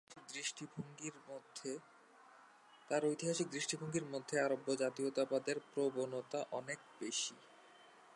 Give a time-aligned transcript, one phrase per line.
[2.89, 7.35] তার ঐতিহাসিক দৃষ্টিভঙ্গির মধ্যে, আরব্য জাতীয়তাবাদের প্রবণতা অনেক বেশি।